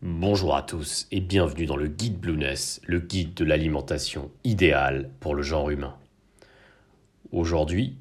[0.00, 5.34] Bonjour à tous et bienvenue dans le guide Blueness, le guide de l'alimentation idéale pour
[5.34, 5.96] le genre humain.
[7.32, 7.96] Aujourd'hui,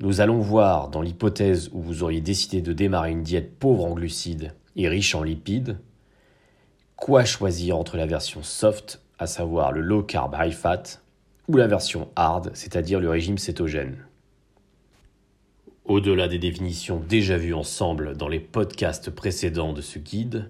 [0.00, 3.92] nous allons voir dans l'hypothèse où vous auriez décidé de démarrer une diète pauvre en
[3.92, 5.78] glucides et riche en lipides,
[6.96, 11.02] quoi choisir entre la version soft, à savoir le low carb high fat,
[11.48, 14.06] ou la version hard, c'est-à-dire le régime cétogène.
[15.84, 20.48] Au-delà des définitions déjà vues ensemble dans les podcasts précédents de ce guide,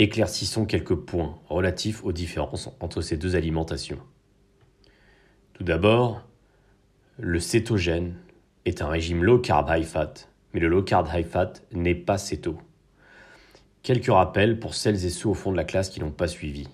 [0.00, 3.98] Éclaircissons quelques points relatifs aux différences entre ces deux alimentations.
[5.54, 6.22] Tout d'abord,
[7.18, 8.14] le cétogène
[8.64, 10.14] est un régime low carb high fat,
[10.54, 12.58] mais le low carb high fat n'est pas céto.
[13.82, 16.68] Quelques rappels pour celles et ceux au fond de la classe qui n'ont pas suivi.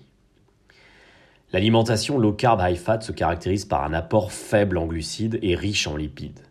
[1.51, 5.87] L'alimentation low carb high fat se caractérise par un apport faible en glucides et riche
[5.87, 6.41] en lipides.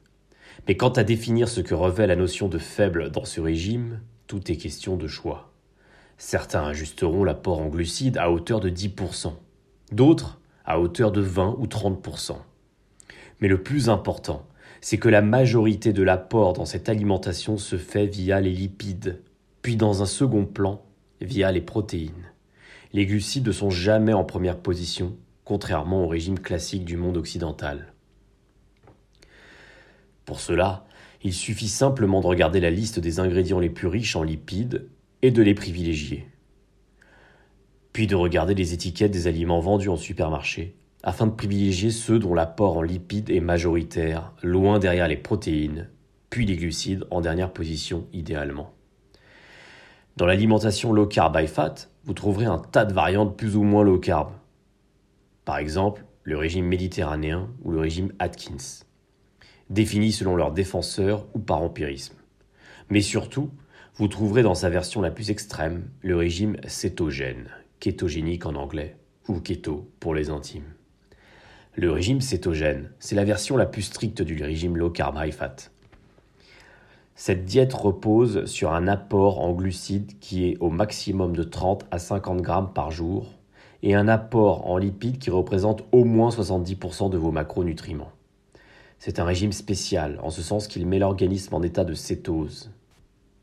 [0.66, 4.50] Mais quant à définir ce que revêt la notion de faible dans ce régime, tout
[4.50, 5.53] est question de choix.
[6.18, 9.32] Certains ajusteront l'apport en glucides à hauteur de 10%,
[9.92, 12.36] d'autres à hauteur de 20 ou 30%.
[13.40, 14.46] Mais le plus important,
[14.80, 19.22] c'est que la majorité de l'apport dans cette alimentation se fait via les lipides,
[19.62, 20.82] puis dans un second plan,
[21.20, 22.30] via les protéines.
[22.92, 27.92] Les glucides ne sont jamais en première position, contrairement au régime classique du monde occidental.
[30.24, 30.86] Pour cela,
[31.22, 34.86] il suffit simplement de regarder la liste des ingrédients les plus riches en lipides
[35.24, 36.28] et de les privilégier.
[37.94, 42.34] Puis de regarder les étiquettes des aliments vendus en supermarché, afin de privilégier ceux dont
[42.34, 45.88] l'apport en lipides est majoritaire, loin derrière les protéines,
[46.28, 48.74] puis les glucides en dernière position idéalement.
[50.18, 53.82] Dans l'alimentation low carb high fat, vous trouverez un tas de variantes plus ou moins
[53.82, 54.30] low carb.
[55.46, 58.84] Par exemple, le régime méditerranéen ou le régime Atkins,
[59.70, 62.16] définis selon leurs défenseurs ou par empirisme.
[62.90, 63.48] Mais surtout,
[63.96, 68.96] vous trouverez dans sa version la plus extrême le régime cétogène, kétogénique en anglais,
[69.28, 70.74] ou keto pour les intimes.
[71.76, 75.70] Le régime cétogène, c'est la version la plus stricte du régime low carb high fat.
[77.14, 82.00] Cette diète repose sur un apport en glucides qui est au maximum de 30 à
[82.00, 83.32] 50 grammes par jour
[83.84, 88.10] et un apport en lipides qui représente au moins 70% de vos macronutriments.
[88.98, 92.72] C'est un régime spécial en ce sens qu'il met l'organisme en état de cétose,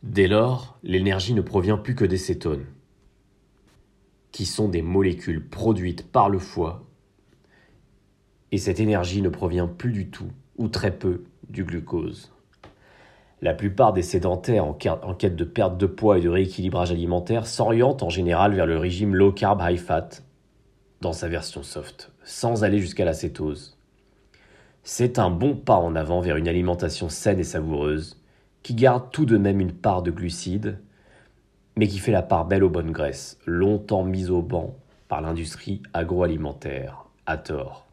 [0.04, 2.66] Dès lors, l'énergie ne provient plus que des cétones,
[4.32, 6.84] qui sont des molécules produites par le foie,
[8.52, 12.32] et cette énergie ne provient plus du tout, ou très peu, du glucose.
[13.44, 18.02] La plupart des sédentaires en quête de perte de poids et de rééquilibrage alimentaire s'orientent
[18.02, 20.10] en général vers le régime low carb high fat,
[21.02, 23.78] dans sa version soft, sans aller jusqu'à la cétose.
[24.84, 28.21] C'est un bon pas en avant vers une alimentation saine et savoureuse,
[28.64, 30.80] qui garde tout de même une part de glucides,
[31.76, 34.76] mais qui fait la part belle aux bonnes graisses, longtemps mise au banc
[35.08, 37.88] par l'industrie agroalimentaire, à tort.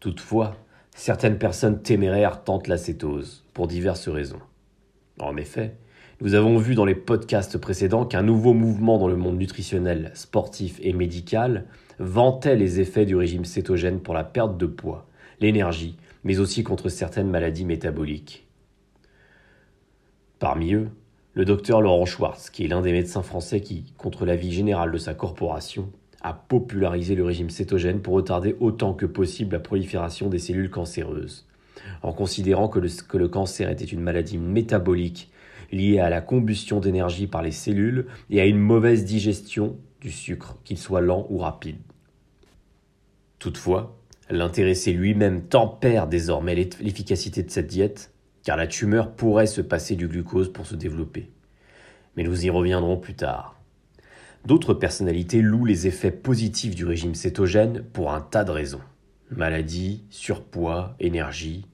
[0.00, 0.56] Toutefois,
[0.94, 4.40] certaines personnes téméraires tentent la cétose, pour diverses raisons.
[5.20, 5.76] En effet,
[6.20, 10.78] nous avons vu dans les podcasts précédents qu'un nouveau mouvement dans le monde nutritionnel, sportif
[10.82, 11.66] et médical
[11.98, 15.06] vantait les effets du régime cétogène pour la perte de poids,
[15.40, 18.43] l'énergie, mais aussi contre certaines maladies métaboliques.
[20.44, 20.90] Parmi eux,
[21.32, 24.98] le docteur Laurent Schwartz, qui est l'un des médecins français qui, contre l'avis général de
[24.98, 25.90] sa corporation,
[26.20, 31.46] a popularisé le régime cétogène pour retarder autant que possible la prolifération des cellules cancéreuses,
[32.02, 35.30] en considérant que le, que le cancer était une maladie métabolique
[35.72, 40.58] liée à la combustion d'énergie par les cellules et à une mauvaise digestion du sucre,
[40.62, 41.78] qu'il soit lent ou rapide.
[43.38, 43.96] Toutefois,
[44.28, 48.10] l'intéressé lui-même tempère désormais l'efficacité de cette diète
[48.44, 51.30] car la tumeur pourrait se passer du glucose pour se développer.
[52.16, 53.58] Mais nous y reviendrons plus tard.
[54.44, 58.82] D'autres personnalités louent les effets positifs du régime cétogène pour un tas de raisons.
[59.30, 61.66] Maladie, surpoids, énergie,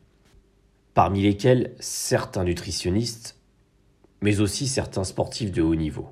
[0.95, 3.37] parmi lesquels certains nutritionnistes,
[4.23, 6.09] mais aussi certains sportifs de haut niveau.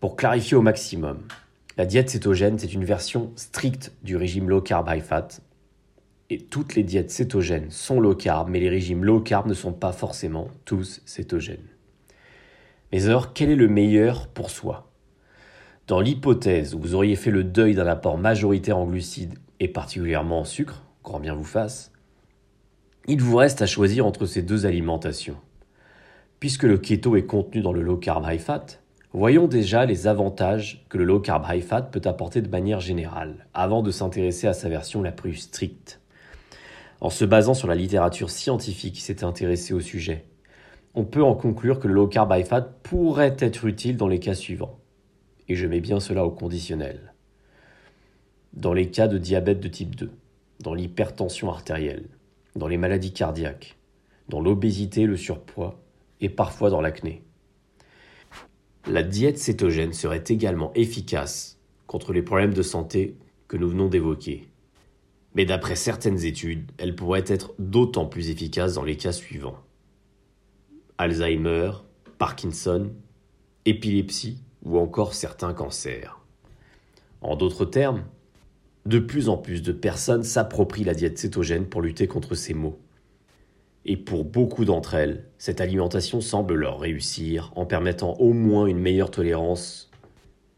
[0.00, 1.20] Pour clarifier au maximum,
[1.76, 5.28] la diète cétogène, c'est une version stricte du régime low carb high fat
[6.30, 9.72] et toutes les diètes cétogènes sont low carb, mais les régimes low carb ne sont
[9.72, 11.68] pas forcément tous cétogènes.
[12.92, 14.90] Mais alors, quel est le meilleur pour soi?
[15.86, 20.40] Dans l'hypothèse où vous auriez fait le deuil d'un apport majoritaire en glucides et particulièrement
[20.40, 21.92] en sucre, grand bien vous fasse,
[23.06, 25.38] il vous reste à choisir entre ces deux alimentations.
[26.40, 28.66] Puisque le keto est contenu dans le low carb high fat,
[29.14, 33.46] voyons déjà les avantages que le low carb high fat peut apporter de manière générale,
[33.54, 36.00] avant de s'intéresser à sa version la plus stricte.
[37.00, 40.24] En se basant sur la littérature scientifique qui s'est intéressée au sujet,
[40.94, 44.18] on peut en conclure que le low carb high fat pourrait être utile dans les
[44.18, 44.80] cas suivants.
[45.48, 47.14] Et je mets bien cela au conditionnel.
[48.52, 50.10] Dans les cas de diabète de type 2,
[50.60, 52.08] dans l'hypertension artérielle,
[52.56, 53.76] dans les maladies cardiaques,
[54.28, 55.80] dans l'obésité, le surpoids
[56.20, 57.22] et parfois dans l'acné.
[58.86, 63.16] La diète cétogène serait également efficace contre les problèmes de santé
[63.46, 64.47] que nous venons d'évoquer.
[65.34, 69.58] Mais d'après certaines études, elle pourrait être d'autant plus efficace dans les cas suivants.
[70.96, 71.72] Alzheimer,
[72.18, 72.90] Parkinson,
[73.64, 76.20] épilepsie ou encore certains cancers.
[77.20, 78.04] En d'autres termes,
[78.86, 82.78] de plus en plus de personnes s'approprient la diète cétogène pour lutter contre ces maux.
[83.84, 88.78] Et pour beaucoup d'entre elles, cette alimentation semble leur réussir en permettant au moins une
[88.78, 89.90] meilleure tolérance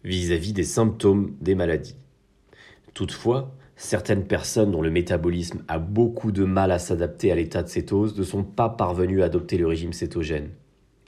[0.05, 1.97] vis-à-vis des symptômes des maladies.
[2.95, 7.69] Toutefois, certaines personnes dont le métabolisme a beaucoup de mal à s'adapter à l'état de
[7.69, 10.51] cétose ne sont pas parvenues à adopter le régime cétogène.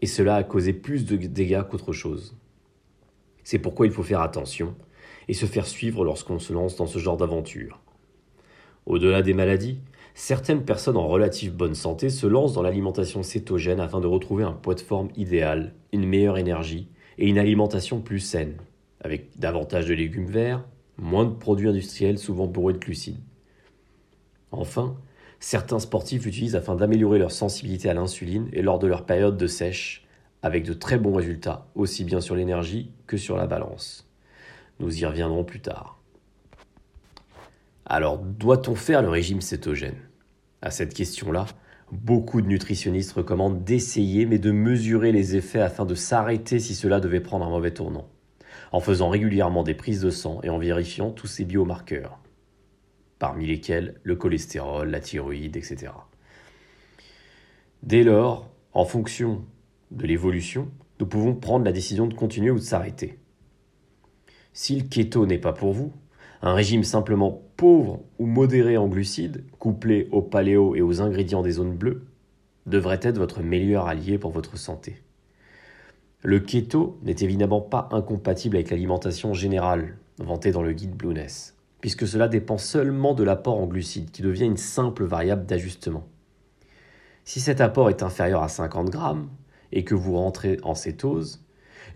[0.01, 2.35] Et cela a causé plus de dégâts qu'autre chose.
[3.45, 4.75] C'est pourquoi il faut faire attention
[5.29, 7.79] et se faire suivre lorsqu'on se lance dans ce genre d'aventure.
[8.87, 9.79] Au-delà des maladies,
[10.15, 14.53] certaines personnes en relative bonne santé se lancent dans l'alimentation cétogène afin de retrouver un
[14.53, 18.57] poids de forme idéal, une meilleure énergie et une alimentation plus saine,
[19.03, 20.65] avec davantage de légumes verts,
[21.03, 23.21] moins de produits industriels souvent bourrés de glucides.
[24.53, 24.97] Enfin,
[25.41, 29.47] certains sportifs l'utilisent afin d'améliorer leur sensibilité à l'insuline et lors de leur période de
[29.47, 30.07] sèche,
[30.43, 34.09] avec de très bons résultats, aussi bien sur l'énergie que sur la balance.
[34.79, 36.01] Nous y reviendrons plus tard.
[37.85, 39.99] Alors, doit-on faire le régime cétogène?
[40.63, 41.47] À cette question-là,
[41.91, 47.01] beaucoup de nutritionnistes recommandent d'essayer mais de mesurer les effets afin de s'arrêter si cela
[47.01, 48.09] devait prendre un mauvais tournant,
[48.73, 52.19] en faisant régulièrement des prises de sang et en vérifiant tous ces biomarqueurs,
[53.19, 55.93] parmi lesquels le cholestérol, la thyroïde, etc.
[57.83, 59.45] Dès lors, en fonction
[59.91, 63.19] de l'évolution, nous pouvons prendre la décision de continuer ou de s'arrêter.
[64.55, 65.93] Si le keto n'est pas pour vous,
[66.41, 71.53] un régime simplement pauvre ou modéré en glucides, couplé au paléo et aux ingrédients des
[71.53, 72.07] zones bleues,
[72.67, 75.03] devrait être votre meilleur allié pour votre santé.
[76.25, 82.07] Le keto n'est évidemment pas incompatible avec l'alimentation générale vantée dans le guide Blueness, puisque
[82.07, 86.07] cela dépend seulement de l'apport en glucides qui devient une simple variable d'ajustement.
[87.25, 89.31] Si cet apport est inférieur à 50 grammes
[89.73, 91.45] et que vous rentrez en cétose,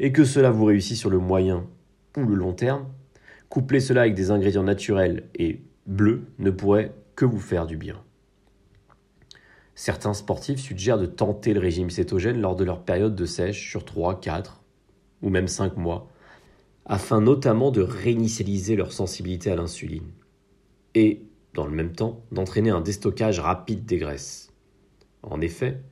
[0.01, 1.65] et que cela vous réussit sur le moyen
[2.17, 2.87] ou le long terme,
[3.49, 8.03] coupler cela avec des ingrédients naturels et bleus ne pourrait que vous faire du bien.
[9.79, 13.85] Certains sportifs suggèrent de tenter le régime cétogène lors de leur période de sèche sur
[13.85, 14.63] 3, 4
[15.21, 16.09] ou même 5 mois,
[16.87, 20.11] afin notamment de réinitialiser leur sensibilité à l'insuline
[20.95, 24.51] et, dans le même temps, d'entraîner un déstockage rapide des graisses.
[25.23, 25.83] En effet,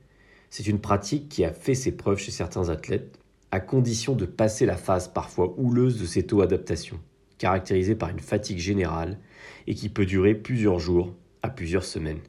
[0.49, 3.19] c'est une pratique qui a fait ses preuves chez certains athlètes
[3.51, 6.99] à condition de passer la phase parfois houleuse de cette adaptation
[7.37, 9.19] caractérisée par une fatigue générale
[9.67, 12.21] et qui peut durer plusieurs jours à plusieurs semaines.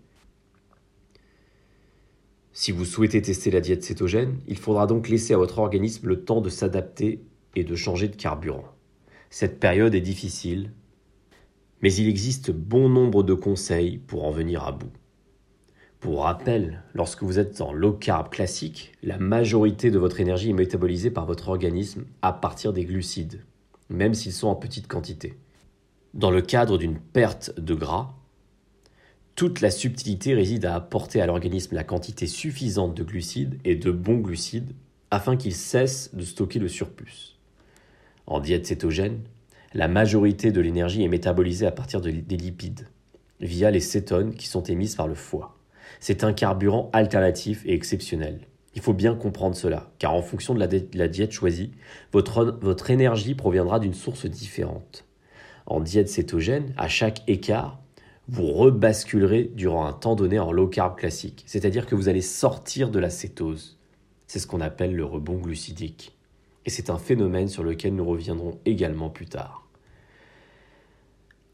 [2.58, 6.24] Si vous souhaitez tester la diète cétogène, il faudra donc laisser à votre organisme le
[6.24, 7.22] temps de s'adapter
[7.54, 8.64] et de changer de carburant.
[9.28, 10.72] Cette période est difficile,
[11.82, 14.90] mais il existe bon nombre de conseils pour en venir à bout.
[16.00, 20.54] Pour rappel, lorsque vous êtes en low carb classique, la majorité de votre énergie est
[20.54, 23.44] métabolisée par votre organisme à partir des glucides,
[23.90, 25.36] même s'ils sont en petite quantité.
[26.14, 28.14] Dans le cadre d'une perte de gras,
[29.36, 33.90] toute la subtilité réside à apporter à l'organisme la quantité suffisante de glucides et de
[33.90, 34.72] bons glucides
[35.10, 37.36] afin qu'il cesse de stocker le surplus.
[38.26, 39.20] En diète cétogène,
[39.74, 42.88] la majorité de l'énergie est métabolisée à partir des lipides,
[43.40, 45.56] via les cétones qui sont émises par le foie.
[46.00, 48.40] C'est un carburant alternatif et exceptionnel.
[48.74, 51.72] Il faut bien comprendre cela, car en fonction de la, diète choisie,
[52.12, 55.04] votre, énergie proviendra d'une source différente.
[55.66, 57.80] En diète cétogène, à chaque écart,
[58.28, 62.90] vous rebasculerez durant un temps donné en low carb classique, c'est-à-dire que vous allez sortir
[62.90, 63.78] de la cétose.
[64.26, 66.16] C'est ce qu'on appelle le rebond glucidique.
[66.64, 69.68] Et c'est un phénomène sur lequel nous reviendrons également plus tard.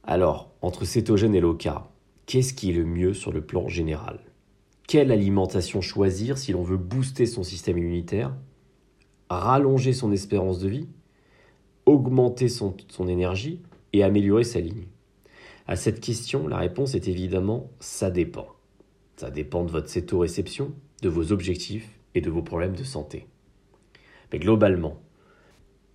[0.04, 1.84] Alors, entre cétogène et low carb,
[2.24, 4.20] qu'est-ce qui est le mieux sur le plan général?
[4.88, 8.34] Quelle alimentation choisir si l'on veut booster son système immunitaire,
[9.28, 10.88] rallonger son espérance de vie,
[11.86, 12.74] augmenter son,
[13.06, 13.60] énergie?
[13.94, 14.86] Et améliorer sa ligne?
[15.66, 18.48] À cette question, la réponse est évidemment ça dépend.
[19.16, 23.26] Ça dépend de votre cétoréception, de vos objectifs et de vos problèmes de santé.
[24.32, 25.00] Mais globalement,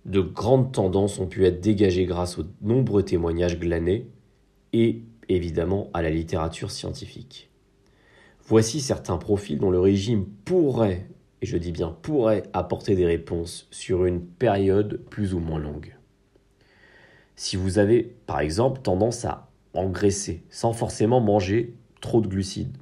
[0.04, 4.08] de grandes tendances ont pu être dégagées grâce aux nombreux témoignages glanés
[4.72, 7.50] et évidemment à la littérature scientifique.
[8.46, 11.08] Voici certains profils dont le régime pourrait
[11.42, 15.96] et je dis bien pourrait apporter des réponses sur une période plus ou moins longue.
[17.36, 19.47] Si vous avez par exemple tendance à
[19.78, 22.76] engraisser sans forcément manger trop de glucides,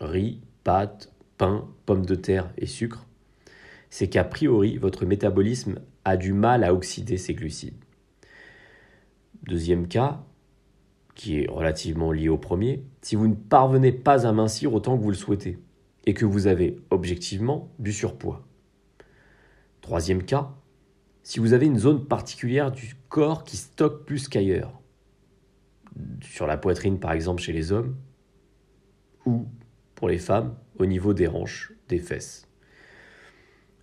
[0.00, 3.06] riz, pâtes, pain, pommes de terre et sucre,
[3.90, 7.84] c'est qu'a priori votre métabolisme a du mal à oxyder ces glucides.
[9.44, 10.24] Deuxième cas,
[11.14, 15.02] qui est relativement lié au premier, si vous ne parvenez pas à mincir autant que
[15.02, 15.58] vous le souhaitez
[16.04, 18.46] et que vous avez objectivement du surpoids.
[19.80, 20.52] Troisième cas,
[21.22, 24.80] si vous avez une zone particulière du corps qui stocke plus qu'ailleurs,
[26.22, 27.96] sur la poitrine par exemple chez les hommes,
[29.24, 29.46] ou
[29.94, 32.46] pour les femmes au niveau des hanches, des fesses.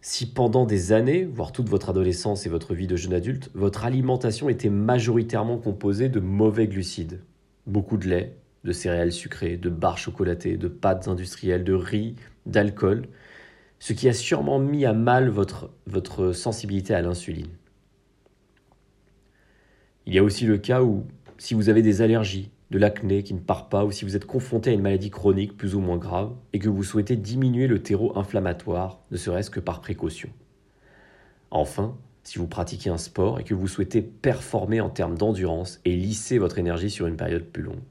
[0.01, 3.85] Si pendant des années, voire toute votre adolescence et votre vie de jeune adulte, votre
[3.85, 7.21] alimentation était majoritairement composée de mauvais glucides,
[7.67, 12.15] beaucoup de lait, de céréales sucrées, de barres chocolatées, de pâtes industrielles, de riz,
[12.45, 13.07] d'alcool,
[13.79, 17.49] ce qui a sûrement mis à mal votre, votre sensibilité à l'insuline.
[20.05, 21.05] Il y a aussi le cas où,
[21.37, 24.25] si vous avez des allergies, de l'acné qui ne part pas, ou si vous êtes
[24.25, 27.81] confronté à une maladie chronique plus ou moins grave, et que vous souhaitez diminuer le
[27.81, 30.29] terreau inflammatoire, ne serait-ce que par précaution.
[31.51, 35.95] Enfin, si vous pratiquez un sport et que vous souhaitez performer en termes d'endurance et
[35.95, 37.83] lisser votre énergie sur une période plus longue.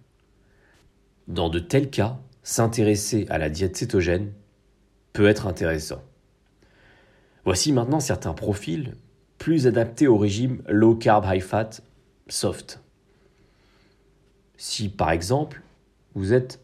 [1.28, 4.32] Dans de tels cas, s'intéresser à la diète cétogène
[5.12, 6.02] peut être intéressant.
[7.44, 8.94] Voici maintenant certains profils
[9.38, 11.70] plus adaptés au régime low carb high fat
[12.28, 12.81] soft.
[14.64, 15.60] Si par exemple
[16.14, 16.60] vous êtes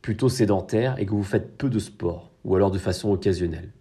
[0.00, 3.72] plutôt sédentaire et que vous faites peu de sport ou alors de façon occasionnelle.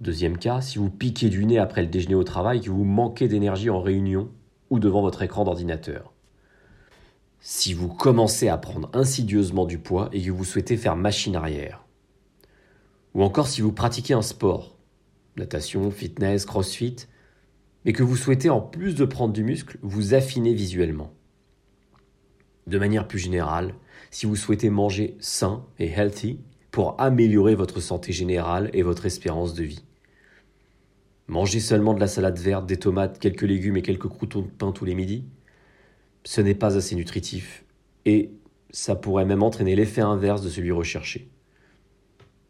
[0.00, 2.84] Deuxième cas, si vous piquez du nez après le déjeuner au travail et que vous
[2.84, 4.30] manquez d'énergie en réunion
[4.70, 6.14] ou devant votre écran d'ordinateur.
[7.40, 11.84] Si vous commencez à prendre insidieusement du poids et que vous souhaitez faire machine arrière.
[13.12, 14.78] Ou encore si vous pratiquez un sport,
[15.36, 17.06] natation, fitness, crossfit,
[17.84, 21.12] mais que vous souhaitez en plus de prendre du muscle, vous affiner visuellement.
[22.70, 23.74] De manière plus générale,
[24.12, 26.38] si vous souhaitez manger sain et healthy
[26.70, 29.84] pour améliorer votre santé générale et votre espérance de vie.
[31.26, 34.70] Manger seulement de la salade verte, des tomates, quelques légumes et quelques croutons de pain
[34.70, 35.24] tous les midis,
[36.22, 37.64] ce n'est pas assez nutritif
[38.04, 38.30] et
[38.70, 41.28] ça pourrait même entraîner l'effet inverse de celui recherché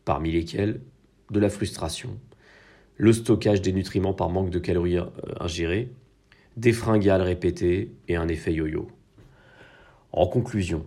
[0.05, 0.83] parmi lesquels
[1.31, 2.11] de la frustration,
[2.99, 5.07] le stockage des nutriments par manque de calories euh,
[5.41, 5.95] ingérées,
[6.59, 8.91] des fringales répétées et un effet yo-yo.
[10.13, 10.87] En conclusion,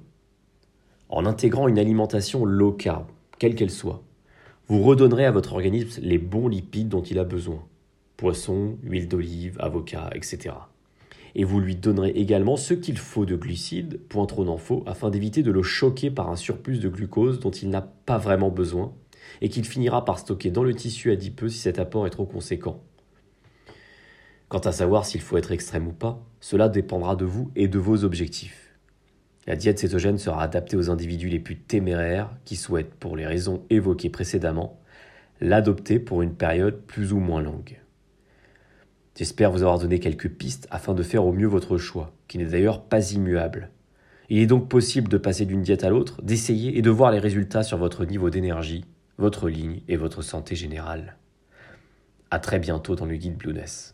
[1.08, 3.06] en intégrant une alimentation low carb,
[3.40, 4.04] quelle qu'elle soit,
[4.68, 7.64] vous redonnerez à votre organisme les bons lipides dont il a besoin.
[8.18, 10.56] Poisson, huile d'olive, avocat, etc.
[11.36, 15.10] Et vous lui donnerez également ce qu'il faut de glucides, point trop n'en faut, afin
[15.10, 18.94] d'éviter de le choquer par un surplus de glucose dont il n'a pas vraiment besoin
[19.42, 22.82] et qu'il finira par stocker dans le tissu adipeux si cet apport est trop conséquent.
[24.50, 27.80] Quant à savoir s'il faut être extrême ou pas, cela dépendra de vous et de
[27.80, 28.63] vos objectifs.
[29.46, 33.64] La diète cétogène sera adaptée aux individus les plus téméraires qui souhaitent, pour les raisons
[33.70, 34.80] évoquées précédemment,
[35.42, 37.80] l'adopter pour une période plus ou moins longue.
[39.16, 42.46] J'espère vous avoir donné quelques pistes afin de faire au mieux votre choix, qui n'est
[42.46, 43.70] d'ailleurs pas immuable.
[44.30, 47.20] Il est donc possible de passer d'une diète à l'autre, d'essayer et de voir les
[47.20, 48.86] résultats sur votre niveau d'énergie,
[49.18, 51.18] votre ligne et votre santé générale.
[52.32, 53.94] À très bientôt dans le guide Blueness.